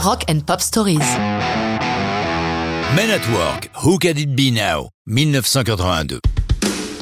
Rock 0.00 0.26
and 0.30 0.46
Pop 0.46 0.60
Stories. 0.60 0.98
Men 2.94 3.10
at 3.10 3.28
Work, 3.32 3.68
Who 3.82 3.98
Can 3.98 4.16
It 4.16 4.32
Be 4.36 4.52
Now 4.52 4.90
1982. 5.08 6.20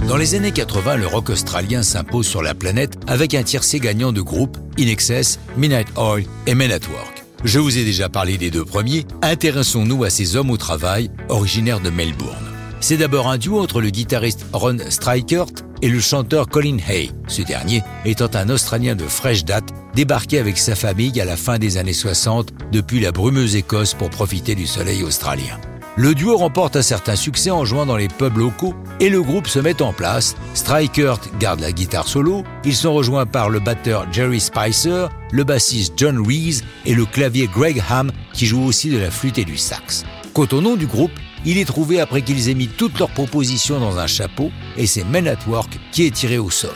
Dans 0.09 0.17
les 0.17 0.35
années 0.35 0.51
80, 0.51 0.97
le 0.97 1.07
rock 1.07 1.29
australien 1.29 1.83
s'impose 1.83 2.27
sur 2.27 2.41
la 2.43 2.55
planète 2.55 2.95
avec 3.07 3.35
un 3.35 3.43
tiercé 3.43 3.81
gagnant 3.81 4.13
de 4.13 4.23
groupes 4.23 4.57
In 4.79 4.87
Excess, 4.87 5.39
Midnight 5.59 5.89
Oil 5.97 6.25
et 6.47 6.55
Men 6.55 6.73
at 6.73 6.89
Work. 6.91 7.25
Je 7.45 7.59
vous 7.59 7.77
ai 7.77 7.85
déjà 7.85 8.09
parlé 8.09 8.39
des 8.39 8.51
deux 8.51 8.65
premiers, 8.65 9.05
intéressons-nous 9.21 10.03
à 10.05 10.09
ces 10.09 10.35
hommes 10.35 10.51
au 10.51 10.57
travail 10.57 11.11
originaires 11.29 11.81
de 11.81 11.91
Melbourne. 11.91 12.47
C'est 12.81 12.97
d'abord 12.97 13.29
un 13.29 13.37
duo 13.37 13.61
entre 13.61 13.83
le 13.83 13.91
guitariste 13.91 14.47
Ron 14.55 14.79
Strikert 14.89 15.47
et 15.83 15.89
le 15.89 16.01
chanteur 16.01 16.49
Colin 16.49 16.79
Hay, 16.89 17.11
ce 17.29 17.43
dernier 17.43 17.83
étant 18.07 18.31
un 18.33 18.49
Australien 18.49 18.95
de 18.95 19.05
fraîche 19.05 19.45
date, 19.45 19.69
débarqué 19.97 20.39
avec 20.39 20.59
sa 20.59 20.75
famille 20.75 21.19
à 21.23 21.25
la 21.25 21.39
fin 21.39 21.59
des 21.59 21.79
années 21.79 21.95
60 21.95 22.53
depuis 22.71 23.01
la 23.01 23.13
brumeuse 23.13 23.57
Écosse 23.57 23.95
pour 23.95 24.11
profiter 24.11 24.55
du 24.55 24.67
soleil 24.67 25.03
australien. 25.03 25.59
Le 25.97 26.15
duo 26.15 26.37
remporte 26.37 26.77
un 26.77 26.83
certain 26.83 27.17
succès 27.17 27.51
en 27.51 27.65
jouant 27.65 27.87
dans 27.87 27.97
les 27.97 28.09
pubs 28.09 28.37
locaux 28.37 28.75
et 29.01 29.09
le 29.09 29.23
groupe 29.23 29.47
se 29.47 29.59
met 29.59 29.81
en 29.81 29.95
place. 29.95 30.37
Strikert 30.53 31.21
garde 31.41 31.61
la 31.61 31.73
guitare 31.73 32.07
solo, 32.07 32.45
ils 32.63 32.77
sont 32.77 32.93
rejoints 32.93 33.25
par 33.25 33.49
le 33.49 33.59
batteur 33.59 34.07
Jerry 34.13 34.39
Spicer, 34.39 35.09
le 35.33 35.45
bassiste 35.45 35.95
John 35.97 36.19
Reese 36.19 36.63
et 36.85 36.95
le 36.95 37.07
clavier 37.07 37.49
Greg 37.51 37.83
Ham 37.89 38.13
qui 38.35 38.45
joue 38.45 38.63
aussi 38.63 38.91
de 38.91 38.99
la 38.99 39.11
flûte 39.11 39.39
et 39.39 39.47
du 39.47 39.57
sax. 39.57 40.05
Quant 40.35 40.49
au 40.53 40.61
nom 40.61 40.77
du 40.77 40.87
groupe, 40.87 41.19
il 41.47 41.57
est 41.57 41.65
trouvé 41.65 42.01
après 42.01 42.21
qu'ils 42.21 42.51
aient 42.51 42.55
mis 42.55 42.69
toutes 42.69 42.99
leurs 42.99 43.09
propositions 43.09 43.81
dans 43.81 43.97
un 43.97 44.07
chapeau 44.07 44.51
et 44.77 44.87
c'est 44.87 45.05
Men 45.05 45.27
at 45.27 45.39
Work 45.49 45.79
qui 45.91 46.05
est 46.05 46.15
tiré 46.15 46.37
au 46.37 46.51
sort. 46.51 46.75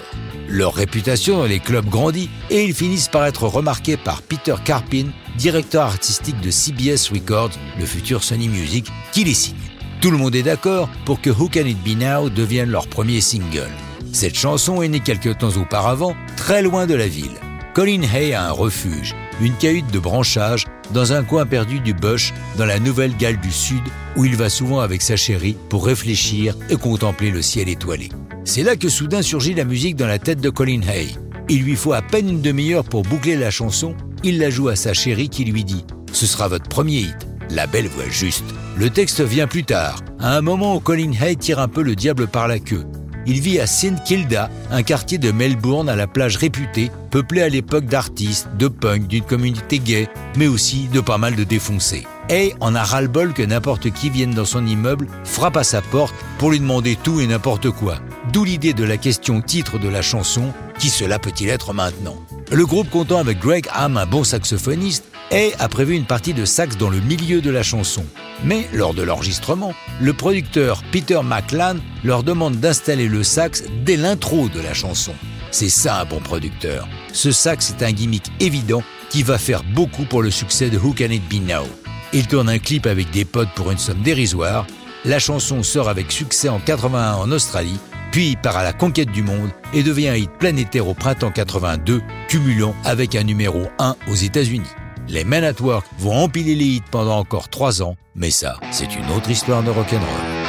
Leur 0.51 0.75
réputation 0.75 1.39
dans 1.39 1.47
les 1.47 1.61
clubs 1.61 1.89
grandit 1.89 2.29
et 2.51 2.65
ils 2.65 2.75
finissent 2.75 3.07
par 3.07 3.25
être 3.25 3.45
remarqués 3.45 3.97
par 3.97 4.21
Peter 4.21 4.57
Carpin, 4.65 5.07
directeur 5.39 5.85
artistique 5.85 6.41
de 6.41 6.51
CBS 6.51 7.09
Records, 7.13 7.53
le 7.79 7.87
futur 7.87 8.25
Sony 8.25 8.49
Music, 8.49 8.89
qui 9.13 9.23
les 9.23 9.35
signe. 9.35 9.55
Tout 10.01 10.11
le 10.11 10.16
monde 10.16 10.35
est 10.35 10.43
d'accord 10.43 10.89
pour 11.05 11.21
que 11.21 11.30
Who 11.30 11.49
Can 11.49 11.66
It 11.66 11.79
Be 11.85 11.97
Now 11.97 12.30
devienne 12.30 12.69
leur 12.69 12.89
premier 12.89 13.21
single. 13.21 13.71
Cette 14.13 14.35
chanson 14.35 14.83
est 14.83 14.89
née 14.89 14.99
quelques 14.99 15.39
temps 15.39 15.57
auparavant, 15.57 16.16
très 16.37 16.63
loin 16.63 16.89
de 16.89 16.95
la 16.95 17.07
ville. 17.07 17.39
Colin 17.73 18.02
Hay 18.02 18.35
a 18.35 18.49
un 18.49 18.51
refuge, 18.51 19.15
une 19.41 19.55
cahute 19.55 19.93
de 19.93 20.01
branchage 20.01 20.67
dans 20.93 21.13
un 21.13 21.23
coin 21.23 21.46
perdu 21.46 21.80
du 21.80 21.95
Bush 21.95 22.33
dans 22.57 22.66
la 22.66 22.79
Nouvelle-Galles 22.79 23.41
du 23.41 23.51
Sud 23.51 23.83
où 24.16 24.24
il 24.24 24.37
va 24.37 24.49
souvent 24.49 24.80
avec 24.80 25.02
sa 25.02 25.16
chérie 25.16 25.57
pour 25.69 25.87
réfléchir 25.87 26.57
et 26.69 26.77
contempler 26.77 27.30
le 27.30 27.43
ciel 27.43 27.69
étoilé. 27.69 28.09
C'est 28.45 28.63
là 28.63 28.77
que 28.77 28.88
soudain 28.88 29.23
surgit 29.23 29.55
la 29.55 29.65
musique 29.65 29.96
dans 29.96 30.07
la 30.07 30.18
tête 30.18 30.41
de 30.41 30.51
Colin 30.51 30.80
Hay. 30.83 31.09
Il 31.49 31.63
lui 31.63 31.77
faut 31.77 31.93
à 31.93 32.02
peine 32.02 32.29
une 32.29 32.43
demi-heure 32.43 32.85
pour 32.85 33.02
boucler 33.02 33.37
la 33.37 33.51
chanson, 33.51 33.95
il 34.23 34.38
la 34.38 34.51
joue 34.51 34.68
à 34.68 34.77
sa 34.77 34.93
chérie 34.93 35.29
qui 35.29 35.45
lui 35.45 35.65
dit⁇ 35.65 35.85
Ce 36.13 36.27
sera 36.27 36.49
votre 36.49 36.68
premier 36.68 37.01
hit⁇ 37.01 37.29
La 37.55 37.66
belle 37.66 37.88
voix 37.88 38.09
juste. 38.09 38.45
Le 38.77 38.88
texte 38.88 39.21
vient 39.21 39.46
plus 39.46 39.65
tard, 39.65 40.01
à 40.18 40.37
un 40.37 40.41
moment 40.41 40.77
où 40.77 40.80
Colin 40.80 41.13
Hay 41.21 41.37
tire 41.37 41.59
un 41.59 41.68
peu 41.68 41.83
le 41.83 41.96
diable 41.96 42.29
par 42.29 42.49
la 42.49 42.59
queue. 42.59 42.85
Il 43.26 43.40
vit 43.40 43.60
à 43.60 43.66
St 43.66 44.02
Kilda, 44.04 44.51
un 44.71 44.82
quartier 44.82 45.18
de 45.18 45.30
Melbourne 45.30 45.88
à 45.88 45.96
la 45.96 46.07
plage 46.07 46.37
réputée, 46.37 46.90
peuplé 47.10 47.43
à 47.43 47.49
l'époque 47.49 47.85
d'artistes, 47.85 48.49
de 48.59 48.68
punk, 48.68 49.07
d'une 49.07 49.24
communauté 49.24 49.79
gay, 49.79 50.09
mais 50.37 50.46
aussi 50.46 50.88
de 50.88 51.01
pas 51.01 51.18
mal 51.18 51.37
de 51.37 51.45
défoncés. 51.45 52.07
Hay 52.30 52.54
en 52.60 52.74
a 52.74 52.82
ras-le-bol 52.82 53.32
que 53.32 53.43
n'importe 53.43 53.90
qui 53.90 54.09
vienne 54.09 54.35
dans 54.35 54.45
son 54.45 54.66
immeuble, 54.66 55.07
frappe 55.24 55.57
à 55.57 55.65
sa 55.65 55.82
porte 55.82 56.15
pour 56.38 56.51
lui 56.51 56.60
demander 56.60 56.96
tout 56.96 57.21
et 57.21 57.27
n'importe 57.27 57.71
quoi. 57.71 57.99
D'où 58.32 58.45
l'idée 58.45 58.73
de 58.73 58.85
la 58.85 58.96
question 58.96 59.40
titre 59.40 59.79
de 59.79 59.88
la 59.88 60.02
chanson 60.02 60.52
Qui 60.79 60.88
cela 60.88 61.18
peut-il 61.18 61.49
être 61.49 61.73
maintenant? 61.73 62.16
Le 62.52 62.66
groupe 62.66 62.90
comptant 62.90 63.18
avec 63.18 63.40
Greg 63.40 63.66
Ham, 63.73 63.96
un 63.96 64.06
bon 64.06 64.25
saxophoniste, 64.25 65.05
Hay 65.31 65.53
a 65.59 65.69
prévu 65.69 65.94
une 65.94 66.06
partie 66.06 66.34
de 66.34 66.44
sax 66.44 66.77
dans 66.77 66.91
le 66.91 67.00
milieu 67.00 67.41
de 67.41 67.50
la 67.50 67.62
chanson. 67.62 68.05
Mais 68.44 68.69
lors 68.72 68.94
de 68.94 69.03
l'enregistrement, 69.03 69.75
le 70.00 70.12
producteur 70.12 70.83
Peter 70.93 71.21
McLan 71.22 71.77
leur 72.05 72.22
demande 72.22 72.56
d'installer 72.56 73.06
le 73.06 73.23
sax 73.23 73.65
dès 73.84 73.97
l'intro 73.97 74.49
de 74.49 74.61
la 74.61 74.73
chanson. 74.73 75.12
C'est 75.51 75.69
ça 75.69 76.01
un 76.01 76.05
bon 76.05 76.21
producteur. 76.21 76.89
Ce 77.12 77.33
sax 77.33 77.71
est 77.71 77.84
un 77.84 77.93
gimmick 77.93 78.25
évident 78.41 78.83
qui 79.11 79.23
va 79.23 79.37
faire 79.37 79.62
beaucoup 79.65 80.05
pour 80.05 80.23
le 80.23 80.31
succès 80.31 80.71
de 80.71 80.78
Who 80.78 80.95
Can 80.97 81.11
It 81.11 81.28
Be 81.28 81.47
Now. 81.47 81.67
Il 82.12 82.27
tourne 82.27 82.49
un 82.49 82.59
clip 82.59 82.87
avec 82.87 83.11
des 83.11 83.25
potes 83.25 83.53
pour 83.55 83.71
une 83.71 83.78
somme 83.78 84.03
dérisoire. 84.03 84.67
La 85.05 85.19
chanson 85.19 85.62
sort 85.62 85.89
avec 85.89 86.11
succès 86.11 86.49
en 86.49 86.61
81 86.61 87.15
en 87.15 87.31
Australie, 87.31 87.78
puis 88.12 88.37
part 88.37 88.57
à 88.57 88.65
la 88.65 88.72
conquête 88.72 89.11
du 89.11 89.22
monde 89.22 89.51
et 89.72 89.83
devient 89.83 90.09
un 90.09 90.17
hit 90.17 90.31
planétaire 90.39 90.89
au 90.89 90.95
printemps 90.95 91.31
82, 91.31 92.03
cumulant 92.28 92.75
avec 92.84 93.15
un 93.15 93.25
numéro 93.25 93.69
1 93.78 93.97
aux 94.09 94.15
États-Unis. 94.15 94.67
Les 95.12 95.25
Men 95.25 95.43
at 95.43 95.60
Work 95.60 95.87
vont 95.98 96.15
empiler 96.15 96.54
les 96.54 96.66
hits 96.66 96.82
pendant 96.88 97.19
encore 97.19 97.48
trois 97.48 97.82
ans, 97.82 97.97
mais 98.15 98.31
ça, 98.31 98.60
c'est 98.71 98.94
une 98.94 99.10
autre 99.10 99.28
histoire 99.28 99.65
de 99.65 99.71
rock'n'roll. 99.71 100.40